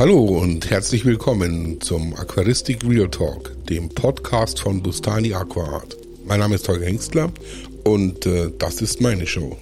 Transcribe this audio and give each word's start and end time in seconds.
Hallo 0.00 0.18
und 0.18 0.70
herzlich 0.70 1.04
willkommen 1.04 1.78
zum 1.82 2.14
Aquaristik 2.14 2.88
Real 2.88 3.10
Talk, 3.10 3.54
dem 3.66 3.90
Podcast 3.90 4.58
von 4.58 4.82
Bustani 4.82 5.34
Aquaart. 5.34 5.94
Mein 6.24 6.40
Name 6.40 6.54
ist 6.54 6.66
Holger 6.66 6.86
Hengstler 6.86 7.30
und 7.84 8.24
äh, 8.24 8.50
das 8.58 8.80
ist 8.80 9.02
meine 9.02 9.26
Show. 9.26 9.58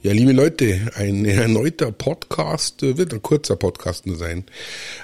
Ja, 0.00 0.12
liebe 0.12 0.30
Leute, 0.30 0.92
ein 0.94 1.24
erneuter 1.24 1.90
Podcast, 1.90 2.84
äh, 2.84 2.98
wird 2.98 3.12
ein 3.12 3.22
kurzer 3.22 3.56
Podcast 3.56 4.06
nur 4.06 4.16
sein. 4.16 4.44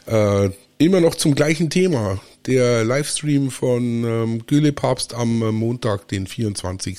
Äh, 0.07 0.51
immer 0.79 1.01
noch 1.01 1.17
zum 1.17 1.35
gleichen 1.35 1.69
Thema. 1.69 2.21
Der 2.47 2.85
Livestream 2.85 3.51
von 3.51 4.05
ähm, 4.05 4.47
Gülle 4.47 4.73
Papst 4.73 5.15
am 5.15 5.41
Montag, 5.53 6.07
den 6.07 6.29
24 6.29 6.97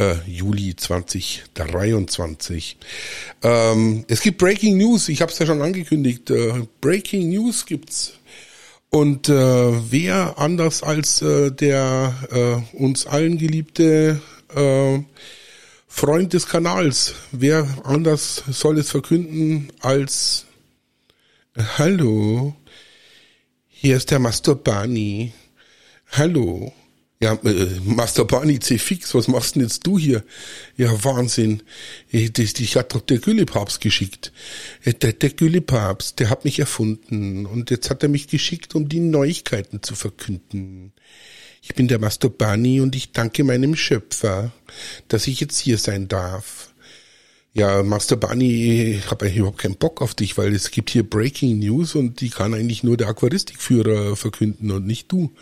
äh, 0.00 0.16
Juli 0.26 0.74
2023. 0.74 2.76
Ähm, 3.42 4.04
es 4.08 4.22
gibt 4.22 4.38
Breaking 4.38 4.78
News, 4.78 5.08
ich 5.08 5.20
habe 5.20 5.30
es 5.30 5.38
ja 5.38 5.46
schon 5.46 5.62
angekündigt. 5.62 6.30
Äh, 6.30 6.66
Breaking 6.80 7.28
News 7.28 7.66
gibt's. 7.66 8.14
Und 8.88 9.28
äh, 9.28 9.32
wer 9.32 10.38
anders 10.38 10.82
als 10.82 11.22
äh, 11.22 11.52
der 11.52 12.14
äh, 12.30 12.56
uns 12.76 13.06
allen 13.06 13.38
geliebte 13.38 14.20
äh, 14.54 14.98
Freund 15.86 16.32
des 16.32 16.48
Kanals, 16.48 17.14
wer 17.30 17.68
anders 17.84 18.42
soll 18.50 18.78
es 18.78 18.90
verkünden 18.90 19.70
als 19.80 20.46
Hallo, 21.78 22.54
hier 23.68 23.96
ist 23.96 24.10
der 24.10 24.18
Masturbani. 24.18 25.32
Hallo. 26.12 26.72
Ja, 27.22 27.34
äh, 27.44 27.66
Master 27.84 28.24
Barney 28.24 28.58
C-Fix, 28.58 29.14
was 29.14 29.28
machst 29.28 29.54
denn 29.54 29.62
jetzt 29.62 29.86
du 29.86 29.98
hier? 29.98 30.24
Ja, 30.78 31.04
Wahnsinn. 31.04 31.62
Ich, 32.08 32.32
das, 32.32 32.54
ich 32.58 32.76
hat 32.76 32.94
doch 32.94 33.02
der 33.02 33.18
Güllepapst 33.18 33.82
geschickt. 33.82 34.32
Der, 34.86 35.12
der 35.12 35.30
Güllepapst, 35.30 36.18
der 36.18 36.30
hat 36.30 36.46
mich 36.46 36.58
erfunden 36.58 37.44
und 37.44 37.70
jetzt 37.70 37.90
hat 37.90 38.02
er 38.02 38.08
mich 38.08 38.28
geschickt, 38.28 38.74
um 38.74 38.88
die 38.88 39.00
Neuigkeiten 39.00 39.82
zu 39.82 39.94
verkünden. 39.94 40.92
Ich 41.60 41.74
bin 41.74 41.88
der 41.88 41.98
Master 41.98 42.30
Barney 42.30 42.80
und 42.80 42.96
ich 42.96 43.12
danke 43.12 43.44
meinem 43.44 43.76
Schöpfer, 43.76 44.50
dass 45.08 45.26
ich 45.26 45.40
jetzt 45.40 45.58
hier 45.58 45.76
sein 45.76 46.08
darf. 46.08 46.72
Ja, 47.52 47.82
Master 47.82 48.16
Bunny, 48.16 48.94
ich 48.94 49.10
habe 49.10 49.26
eigentlich 49.26 49.38
überhaupt 49.38 49.58
keinen 49.58 49.76
Bock 49.76 50.00
auf 50.00 50.14
dich, 50.14 50.38
weil 50.38 50.54
es 50.54 50.70
gibt 50.70 50.88
hier 50.88 51.02
Breaking 51.02 51.58
News 51.58 51.96
und 51.96 52.20
die 52.20 52.30
kann 52.30 52.54
eigentlich 52.54 52.82
nur 52.82 52.96
der 52.96 53.08
Aquaristikführer 53.08 54.16
verkünden 54.16 54.70
und 54.70 54.86
nicht 54.86 55.12
du. 55.12 55.34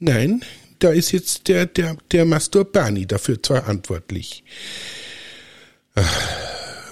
Nein, 0.00 0.42
da 0.82 0.90
ist 0.90 1.12
jetzt 1.12 1.48
der, 1.48 1.66
der, 1.66 1.96
der 2.10 2.24
Master 2.24 2.64
Bani 2.64 3.06
dafür 3.06 3.38
verantwortlich. 3.42 4.44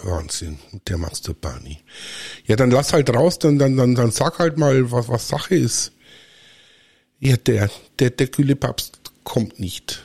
Wahnsinn, 0.03 0.59
der 0.89 0.99
Master 0.99 1.35
Bani. 1.35 1.79
Ja, 2.47 2.57
dann 2.57 2.71
lass 2.71 2.93
halt 2.93 3.11
raus, 3.11 3.39
dann, 3.39 3.59
dann, 3.59 3.77
dann, 3.77 3.95
dann 3.95 4.11
sag 4.11 4.39
halt 4.39 4.59
mal, 4.59 4.91
was, 4.93 5.09
was 5.09 5.29
Sache 5.29 5.57
ist. 5.57 5.93
Ja, 7.19 7.37
der, 7.37 7.71
der, 7.99 8.11
der 8.11 8.29
Güllepapst 8.29 9.01
kommt 9.25 9.59
nicht. 9.59 10.05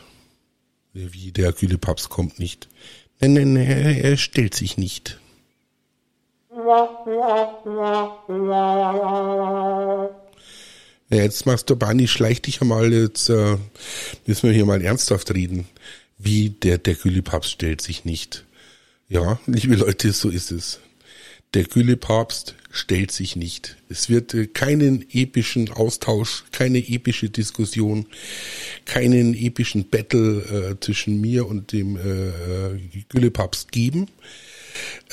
Wie, 0.94 1.32
der 1.32 1.52
Güllepapst 1.52 2.10
kommt 2.10 2.40
nicht. 2.40 2.68
Nein, 3.20 3.34
nein, 3.34 3.54
nein, 3.54 3.68
er 3.68 4.18
stellt 4.18 4.56
sich 4.56 4.78
nicht. 4.78 5.20
Ja, 11.16 11.24
jetzt 11.24 11.46
machst 11.46 11.70
du 11.70 11.78
Bani, 11.78 12.10
schleich 12.10 12.42
dich 12.42 12.60
einmal, 12.60 12.92
jetzt 12.92 13.30
äh, 13.30 13.56
müssen 14.26 14.50
wir 14.50 14.54
hier 14.54 14.66
mal 14.66 14.82
ernsthaft 14.82 15.34
reden. 15.34 15.66
Wie 16.18 16.50
der, 16.50 16.78
der 16.78 16.96
Gülle-Papst 16.96 17.52
stellt 17.52 17.80
sich 17.80 18.04
nicht. 18.04 18.44
Ja, 19.08 19.40
liebe 19.46 19.76
Leute, 19.76 20.12
so 20.12 20.28
ist 20.28 20.52
es. 20.52 20.82
Der 21.54 21.64
Gülle-Papst 21.64 22.56
stellt 22.70 23.14
sich 23.14 23.38
nicht. 23.38 23.78
Es 23.88 24.10
wird 24.10 24.34
äh, 24.34 24.48
keinen 24.48 25.06
epischen 25.10 25.72
Austausch, 25.72 26.44
keine 26.52 26.80
epische 26.80 27.30
Diskussion, 27.30 28.08
keinen 28.84 29.36
epischen 29.36 29.90
Battle 29.90 30.42
äh, 30.42 30.80
zwischen 30.82 31.22
mir 31.22 31.48
und 31.48 31.72
dem 31.72 31.96
äh, 31.96 32.28
äh 32.28 32.80
Gülle-Papst 33.08 33.72
geben. 33.72 34.08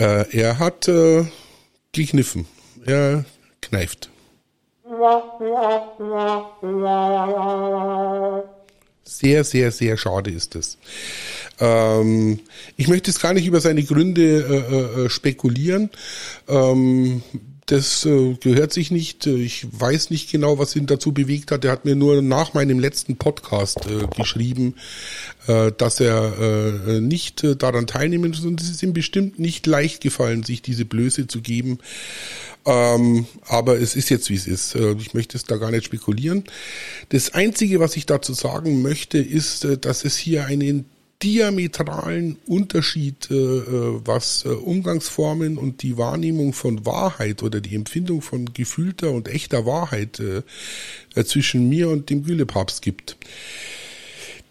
Äh, 0.01 0.37
er 0.37 0.59
hat 0.59 0.89
äh, 0.89 1.27
gekniffen. 1.93 2.47
Er 2.85 3.25
kneift. 3.61 4.11
Sehr, 9.05 9.45
sehr, 9.45 9.73
sehr 9.73 9.97
schade 9.97 10.31
ist 10.31 10.55
es. 10.55 10.79
Ähm, 11.59 12.41
ich 12.77 12.89
möchte 12.89 13.11
jetzt 13.11 13.21
gar 13.21 13.35
nicht 13.35 13.47
über 13.47 13.61
seine 13.61 13.83
Gründe 13.83 14.23
äh, 14.23 15.05
äh, 15.05 15.09
spekulieren. 15.09 15.91
Ähm, 16.49 17.23
das 17.67 18.05
äh, 18.05 18.35
gehört 18.35 18.73
sich 18.73 18.91
nicht. 18.91 19.27
Ich 19.27 19.67
weiß 19.71 20.11
nicht 20.11 20.31
genau, 20.31 20.59
was 20.59 20.77
ihn 20.77 20.87
dazu 20.87 21.13
bewegt 21.13 21.51
hat. 21.53 21.65
Er 21.65 21.73
hat 21.73 21.85
mir 21.85 21.95
nur 21.95 22.21
nach 22.21 22.55
meinem 22.55 22.79
letzten 22.79 23.17
Podcast 23.17 23.87
äh, 23.87 24.07
geschrieben, 24.17 24.75
äh, 25.47 25.73
dass 25.77 26.01
er 26.01 26.39
äh, 26.39 27.01
nicht 27.01 27.45
äh, 27.45 27.57
daran 27.57 27.87
teilnehmen 27.87 28.31
muss. 28.31 28.45
Und 28.45 28.61
es 28.61 28.69
ist 28.69 28.83
ihm 28.83 28.93
bestimmt 28.93 29.39
nicht 29.39 29.67
leicht 29.67 30.01
gefallen, 30.01 30.43
sich 30.43 30.61
diese 30.63 30.85
Blöße 30.85 31.29
zu 31.29 31.41
geben. 31.41 31.79
Ähm, 32.65 33.27
aber 33.47 33.81
es 33.81 33.97
ist 33.97 34.09
jetzt, 34.09 34.31
wie 34.31 34.35
es 34.35 34.47
ist. 34.47 34.75
Äh, 34.75 34.93
ich 34.93 35.15
möchte 35.15 35.37
es 35.37 35.45
da 35.45 35.57
gar 35.57 35.71
nicht 35.71 35.85
spekulieren. 35.85 36.45
Das 37.09 37.35
Einzige, 37.35 37.81
was 37.81 37.97
ich 37.97 38.07
dazu 38.07 38.35
sagen 38.35 38.83
möchte, 38.83 39.19
ist, 39.19 39.65
äh, 39.65 39.79
dass 39.79 40.05
es 40.05 40.17
hier 40.17 40.47
einen 40.47 40.85
diametralen 41.23 42.37
Unterschied, 42.47 43.31
äh, 43.31 43.35
äh, 43.35 44.01
was 44.05 44.45
äh, 44.45 44.49
Umgangsformen 44.49 45.57
und 45.57 45.83
die 45.83 45.97
Wahrnehmung 45.97 46.53
von 46.53 46.85
Wahrheit 46.85 47.43
oder 47.43 47.61
die 47.61 47.75
Empfindung 47.75 48.23
von 48.23 48.53
gefühlter 48.53 49.13
und 49.13 49.29
echter 49.29 49.65
Wahrheit 49.65 50.21
äh, 50.21 50.43
zwischen 51.25 51.69
mir 51.69 51.89
und 51.91 52.11
dem 52.11 52.25
Gülepapst 52.25 52.83
gibt. 52.83 53.17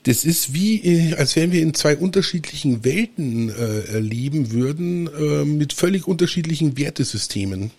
Das 0.03 0.25
ist 0.25 0.53
wie, 0.53 0.77
äh, 0.77 1.15
als 1.15 1.35
wenn 1.35 1.51
wir 1.51 1.61
in 1.61 1.73
zwei 1.73 1.95
unterschiedlichen 1.95 2.83
Welten 2.83 3.49
äh, 3.49 3.99
leben 3.99 4.51
würden, 4.51 5.07
äh, 5.07 5.45
mit 5.45 5.73
völlig 5.73 6.07
unterschiedlichen 6.07 6.77
Wertesystemen. 6.77 7.71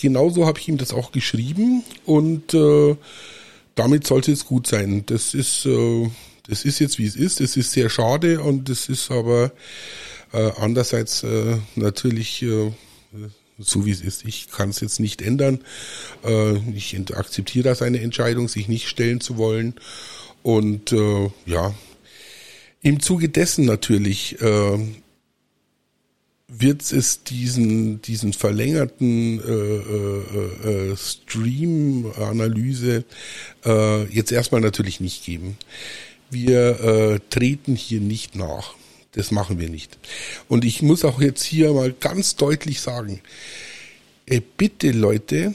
Genauso 0.00 0.46
habe 0.46 0.58
ich 0.58 0.68
ihm 0.68 0.76
das 0.76 0.92
auch 0.92 1.12
geschrieben 1.12 1.82
und 2.04 2.52
äh, 2.52 2.96
damit 3.74 4.06
sollte 4.06 4.32
es 4.32 4.44
gut 4.44 4.66
sein. 4.66 5.04
Das 5.06 5.32
ist 5.32 5.64
äh, 5.64 6.10
das 6.48 6.64
ist 6.64 6.80
jetzt 6.80 6.98
wie 6.98 7.06
es 7.06 7.16
ist. 7.16 7.40
Es 7.40 7.56
ist 7.56 7.72
sehr 7.72 7.88
schade 7.88 8.40
und 8.40 8.68
es 8.68 8.88
ist 8.88 9.10
aber 9.10 9.52
äh, 10.32 10.50
andererseits 10.58 11.22
äh, 11.22 11.58
natürlich 11.76 12.42
äh, 12.42 12.72
so 13.58 13.86
wie 13.86 13.90
es 13.90 14.00
ist. 14.00 14.24
Ich 14.24 14.50
kann 14.50 14.70
es 14.70 14.80
jetzt 14.80 14.98
nicht 14.98 15.22
ändern. 15.22 15.60
Äh, 16.24 16.56
ich 16.74 16.98
akzeptiere 17.14 17.64
da 17.64 17.74
seine 17.74 18.00
Entscheidung, 18.00 18.48
sich 18.48 18.68
nicht 18.68 18.88
stellen 18.88 19.20
zu 19.20 19.36
wollen. 19.36 19.74
Und 20.42 20.92
äh, 20.92 21.30
ja, 21.46 21.74
im 22.80 23.00
Zuge 23.00 23.28
dessen 23.28 23.64
natürlich 23.64 24.40
äh, 24.40 24.78
wird 26.48 26.92
es 26.92 27.24
diesen, 27.24 28.00
diesen 28.02 28.32
verlängerten 28.32 29.40
äh, 29.40 29.52
äh, 29.52 30.90
äh, 30.90 30.96
Stream-Analyse 30.96 33.04
äh, 33.64 34.04
jetzt 34.04 34.32
erstmal 34.32 34.60
natürlich 34.60 35.00
nicht 35.00 35.24
geben 35.24 35.56
wir 36.32 36.80
äh, 36.80 37.20
treten 37.30 37.76
hier 37.76 38.00
nicht 38.00 38.34
nach. 38.34 38.74
Das 39.12 39.30
machen 39.30 39.58
wir 39.58 39.68
nicht. 39.68 39.98
Und 40.48 40.64
ich 40.64 40.80
muss 40.80 41.04
auch 41.04 41.20
jetzt 41.20 41.42
hier 41.42 41.72
mal 41.72 41.92
ganz 41.92 42.36
deutlich 42.36 42.80
sagen, 42.80 43.20
äh, 44.26 44.40
bitte 44.56 44.90
Leute, 44.90 45.54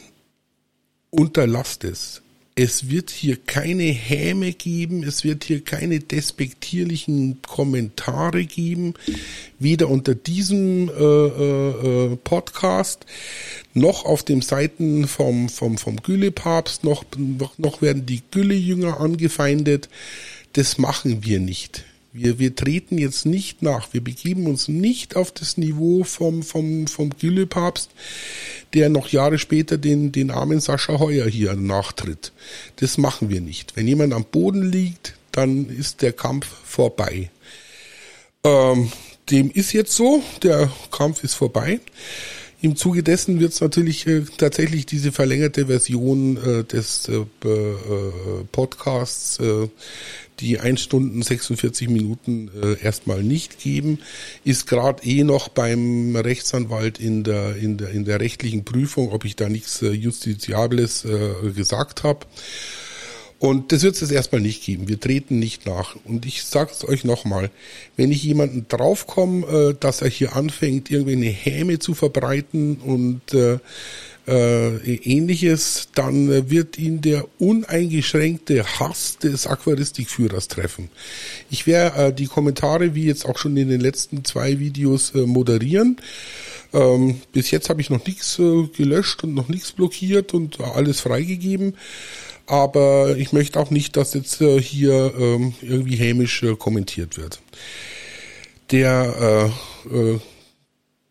unterlasst 1.10 1.84
es. 1.84 2.22
Es 2.60 2.90
wird 2.90 3.12
hier 3.12 3.38
keine 3.38 3.84
Häme 3.84 4.52
geben, 4.52 5.04
es 5.04 5.24
wird 5.24 5.44
hier 5.44 5.64
keine 5.64 6.00
despektierlichen 6.00 7.40
Kommentare 7.44 8.46
geben, 8.46 8.96
weder 9.60 9.90
unter 9.90 10.16
diesem 10.16 10.90
äh, 10.90 10.92
äh, 10.92 12.14
äh 12.14 12.16
Podcast 12.18 13.06
noch 13.76 14.06
auf 14.06 14.24
den 14.24 14.42
Seiten 14.42 15.08
vom, 15.08 15.50
vom, 15.50 15.78
vom 15.78 15.98
Gülle-Papst, 15.98 16.84
noch, 16.84 17.06
noch, 17.58 17.82
werden 17.84 18.08
die 18.08 18.24
Gülle-Jünger 18.32 19.00
angefeindet 19.00 19.88
das 20.58 20.80
machen 20.80 21.24
wir 21.24 21.40
nicht. 21.40 21.86
Wir, 22.14 22.40
wir 22.40 22.56
treten 22.56 22.98
jetzt 22.98 23.28
nicht 23.28 23.62
nach. 23.62 23.94
Wir 23.94 24.04
begeben 24.04 24.48
uns 24.48 24.68
nicht 24.68 25.16
auf 25.16 25.32
das 25.32 25.56
Niveau 25.58 26.04
vom, 26.04 26.42
vom, 26.42 26.88
vom 26.88 27.12
Gülle-Papst, 27.12 27.92
der 28.74 28.90
noch 28.90 29.10
Jahre 29.10 29.40
später 29.40 29.78
den, 29.78 30.12
den 30.12 30.32
armen 30.32 30.60
Sascha 30.60 31.00
Heuer 31.00 31.28
hier 31.28 31.56
nachtritt. 31.56 32.32
Das 32.78 32.98
machen 32.98 33.30
wir 33.30 33.42
nicht. 33.42 33.76
Wenn 33.76 33.88
jemand 33.88 34.14
am 34.14 34.26
Boden 34.26 34.64
liegt, 34.64 35.14
dann 35.32 35.70
ist 35.70 36.02
der 36.02 36.14
Kampf 36.14 36.48
vorbei. 36.66 37.30
Ähm, 38.44 38.92
dem 39.30 39.52
ist 39.52 39.74
jetzt 39.74 39.94
so, 39.94 40.24
der 40.44 40.72
Kampf 40.92 41.24
ist 41.24 41.36
vorbei. 41.36 41.80
Im 42.60 42.76
Zuge 42.76 43.04
dessen 43.04 43.40
wird 43.40 43.54
es 43.54 43.62
natürlich 43.62 44.08
äh, 44.08 44.24
tatsächlich 44.38 44.88
diese 44.88 45.12
verlängerte 45.12 45.68
Version 45.68 46.38
äh, 46.38 46.64
des 46.64 47.08
äh, 47.08 47.18
äh, 47.48 48.44
Podcasts, 48.52 49.40
äh, 49.40 49.68
die 50.40 50.60
1 50.60 50.82
Stunden 50.82 51.22
46 51.22 51.88
Minuten 51.88 52.50
äh, 52.60 52.84
erstmal 52.84 53.22
nicht 53.22 53.60
geben, 53.60 54.00
ist 54.44 54.66
gerade 54.66 55.04
eh 55.04 55.24
noch 55.24 55.50
beim 55.50 56.16
Rechtsanwalt 56.16 57.00
in 57.00 57.24
der, 57.24 57.56
in 57.58 57.78
der, 57.78 57.92
in 57.92 58.06
der 58.06 58.20
rechtlichen 58.20 58.66
Prüfung, 58.66 59.12
ob 59.12 59.26
ich 59.26 59.36
da 59.36 59.50
nichts 59.50 59.82
Justiziables 59.82 61.08
gesagt 61.56 62.04
habe. 62.04 62.26
Und 63.40 63.72
das 63.72 63.84
wird 63.84 64.02
es 64.02 64.10
erstmal 64.10 64.42
nicht 64.42 64.64
geben. 64.64 64.88
Wir 64.88 65.00
treten 65.00 65.38
nicht 65.38 65.68
nach. 65.68 65.96
Und 66.06 66.26
ich 66.26 66.44
sage 66.44 66.72
es 66.72 66.88
euch 66.88 67.04
nochmal, 67.04 67.52
wenn 67.96 68.12
ich 68.12 68.24
jemanden 68.24 68.66
draufkomme, 68.68 69.48
äh, 69.48 69.76
dass 69.80 70.02
er 70.02 70.10
hier 70.10 70.36
anfängt, 70.36 70.90
irgendwie 70.90 71.14
eine 71.14 71.30
Häme 71.30 71.78
zu 71.78 71.94
verbreiten 71.94 72.78
und 72.78 73.34
äh, 73.36 73.60
äh, 74.28 74.96
ähnliches, 74.96 75.90
dann 75.94 76.50
wird 76.50 76.78
ihn 76.78 77.02
der 77.02 77.26
uneingeschränkte 77.40 78.66
Hass 78.80 79.18
des 79.20 79.46
Aquaristikführers 79.48 80.48
treffen. 80.48 80.90
Ich 81.50 81.68
werde 81.68 82.08
äh, 82.08 82.14
die 82.14 82.28
Kommentare, 82.28 82.96
wie 82.96 83.06
jetzt 83.06 83.26
auch 83.26 83.38
schon 83.38 83.56
in 83.56 83.70
den 83.70 83.82
letzten 83.82 84.26
zwei 84.26 84.60
Videos, 84.60 85.14
äh, 85.16 85.20
moderieren. 85.20 85.98
Ähm, 86.74 87.22
bis 87.32 87.52
jetzt 87.52 87.70
habe 87.70 87.80
ich 87.80 87.90
noch 87.90 88.06
nichts 88.06 88.38
äh, 88.40 88.68
gelöscht 88.76 89.24
und 89.24 89.34
noch 89.34 89.48
nichts 89.48 89.72
blockiert 89.72 90.34
und 90.34 90.60
alles 90.60 91.00
freigegeben 91.00 91.76
aber 92.48 93.18
ich 93.18 93.34
möchte 93.34 93.60
auch 93.60 93.70
nicht, 93.70 93.98
dass 93.98 94.14
jetzt 94.14 94.42
äh, 94.42 94.60
hier 94.60 95.14
ähm, 95.20 95.54
irgendwie 95.62 95.98
hämisch 95.98 96.42
äh, 96.44 96.56
kommentiert 96.56 97.18
wird. 97.18 97.40
Der 98.72 99.52
äh, 99.92 99.96
äh, 99.96 100.20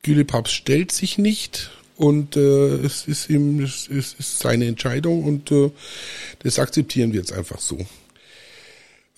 Gülepaps 0.02 0.52
stellt 0.52 0.92
sich 0.92 1.18
nicht 1.18 1.70
und 1.96 2.36
äh, 2.36 2.76
es 2.76 3.06
ist 3.06 3.30
ihm 3.30 3.62
es 3.62 3.86
ist, 3.86 4.18
ist 4.18 4.38
seine 4.38 4.66
Entscheidung 4.66 5.24
und 5.24 5.52
äh, 5.52 5.70
das 6.40 6.58
akzeptieren 6.58 7.12
wir 7.12 7.20
jetzt 7.20 7.32
einfach 7.32 7.60
so. 7.60 7.78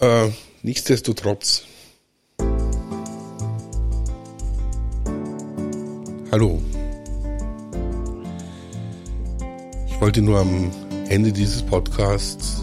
Äh, 0.00 0.28
nichtsdestotrotz. 0.62 1.64
Hallo. 6.30 6.62
Ich 9.88 10.00
wollte 10.00 10.22
nur 10.22 10.38
am 10.38 10.70
Ende 11.10 11.32
dieses 11.32 11.62
Podcasts 11.62 12.62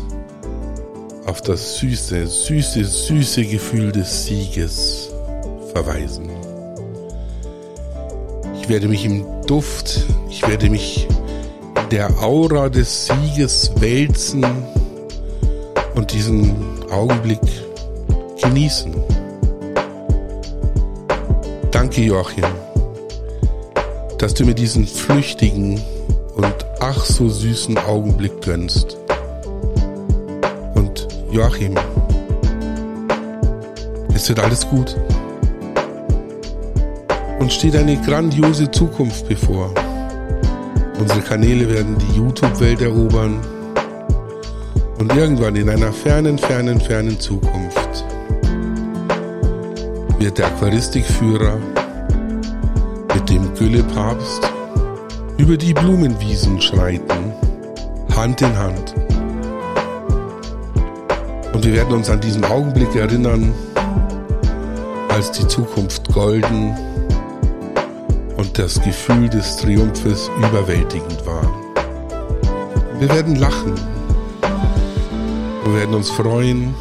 auf 1.26 1.42
das 1.42 1.78
süße, 1.78 2.28
süße, 2.28 2.86
süße 2.86 3.44
Gefühl 3.46 3.92
des 3.92 4.26
Sieges 4.26 5.10
verweisen. 5.74 6.30
Ich 8.62 8.70
werde 8.70 8.88
mich 8.88 9.04
im 9.04 9.26
Duft, 9.48 10.02
ich 10.30 10.48
werde 10.48 10.70
mich 10.70 11.08
der 11.90 12.10
Aura 12.22 12.70
des 12.70 13.08
Sieges 13.08 13.72
wälzen 13.80 14.46
und 15.96 16.14
diesen 16.14 16.56
Augenblick 16.92 17.42
genießen. 18.44 18.94
Danke, 21.72 22.02
Joachim, 22.02 22.46
dass 24.20 24.36
du 24.36 24.46
mir 24.46 24.54
diesen 24.56 24.86
flüchtigen 24.86 25.82
und 26.36 26.65
ach 26.88 27.04
so 27.04 27.28
süßen 27.28 27.80
Augenblick 27.80 28.42
gönnst. 28.42 28.98
Und 30.76 31.08
Joachim, 31.32 31.76
es 34.14 34.30
wird 34.30 34.40
alles 34.40 34.68
gut. 34.70 34.96
Uns 37.40 37.56
steht 37.56 37.76
eine 37.76 37.98
grandiose 37.98 38.70
Zukunft 38.70 39.28
bevor. 39.28 39.74
Unsere 41.00 41.22
Kanäle 41.22 41.68
werden 41.70 41.98
die 41.98 42.18
YouTube-Welt 42.18 42.82
erobern. 42.82 43.40
Und 45.00 45.16
irgendwann 45.16 45.56
in 45.56 45.70
einer 45.70 45.92
fernen, 45.92 46.38
fernen, 46.38 46.80
fernen 46.80 47.20
Zukunft 47.20 48.06
wird 50.20 50.38
der 50.38 50.48
Aquaristikführer 50.48 51.58
mit 53.14 53.30
dem 53.30 53.54
Güllepapst 53.56 54.55
über 55.38 55.58
die 55.58 55.74
Blumenwiesen 55.74 56.62
schreiten, 56.62 57.34
Hand 58.16 58.42
in 58.42 58.58
Hand. 58.58 58.96
Und 61.54 61.66
wir 61.66 61.74
werden 61.74 61.94
uns 61.94 62.10
an 62.10 62.22
diesen 62.22 62.44
Augenblick 62.46 62.96
erinnern, 62.96 63.54
als 65.10 65.32
die 65.32 65.48
Zukunft 65.48 66.12
golden 66.14 66.76
und 68.38 68.58
das 68.58 68.82
Gefühl 68.82 69.30
des 69.30 69.58
Triumphes 69.58 70.30
überwältigend 70.38 71.26
war. 71.26 71.50
Wir 73.00 73.10
werden 73.10 73.36
lachen. 73.36 73.74
Wir 75.66 75.74
werden 75.74 75.96
uns 75.96 76.10
freuen. 76.10 76.74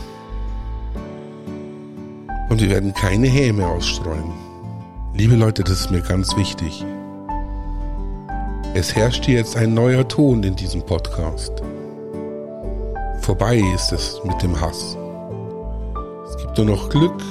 Und 2.48 2.60
wir 2.60 2.70
werden 2.70 2.94
keine 2.94 3.26
Häme 3.26 3.66
ausstreuen. 3.66 4.32
Liebe 5.12 5.34
Leute, 5.34 5.64
das 5.64 5.80
ist 5.80 5.90
mir 5.90 6.02
ganz 6.02 6.36
wichtig. 6.36 6.84
Es 8.76 8.92
herrscht 8.96 9.28
jetzt 9.28 9.56
ein 9.56 9.72
neuer 9.72 10.06
Ton 10.08 10.42
in 10.42 10.56
diesem 10.56 10.82
Podcast. 10.82 11.52
Vorbei 13.20 13.62
ist 13.72 13.92
es 13.92 14.20
mit 14.24 14.42
dem 14.42 14.60
Hass. 14.60 14.98
Es 16.28 16.36
gibt 16.38 16.58
nur 16.58 16.66
noch 16.66 16.88
Glück, 16.88 17.22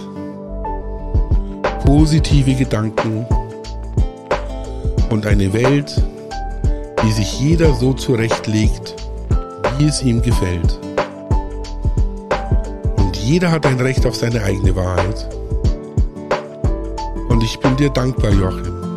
positive 1.84 2.56
Gedanken 2.56 3.26
und 5.10 5.26
eine 5.26 5.52
Welt, 5.52 6.02
die 7.04 7.12
sich 7.12 7.42
jeder 7.42 7.74
so 7.74 7.92
zurechtlegt, 7.92 8.96
wie 9.78 9.88
es 9.88 10.02
ihm 10.02 10.22
gefällt. 10.22 10.80
Und 12.96 13.18
jeder 13.18 13.52
hat 13.52 13.66
ein 13.66 13.82
Recht 13.82 14.06
auf 14.06 14.16
seine 14.16 14.42
eigene 14.44 14.78
Wahrheit. 14.78 15.28
Und 17.28 17.44
ich 17.44 17.60
bin 17.60 17.76
dir 17.76 17.90
dankbar, 17.90 18.32
Joachim. 18.32 18.96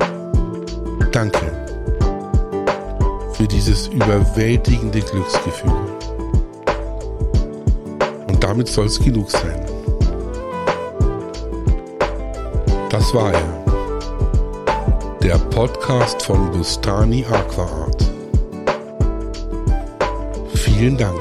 Danke 1.10 1.65
für 3.37 3.47
dieses 3.47 3.88
überwältigende 3.88 5.00
Glücksgefühl. 5.00 5.71
Und 8.29 8.43
damit 8.43 8.69
soll 8.69 8.87
es 8.87 8.99
genug 8.99 9.31
sein. 9.31 9.61
Das 12.88 13.12
war 13.12 13.33
er. 13.33 13.65
Der 15.23 15.37
Podcast 15.37 16.23
von 16.23 16.50
Bustani 16.50 17.27
Aquaart. 17.27 18.11
Vielen 20.55 20.97
Dank 20.97 21.21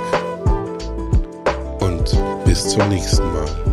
und 1.81 2.17
bis 2.45 2.69
zum 2.69 2.87
nächsten 2.89 3.25
Mal. 3.33 3.64